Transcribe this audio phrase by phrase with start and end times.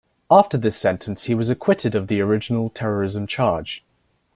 [0.31, 3.83] After this sentence he was acquitted of the original terrorism charge.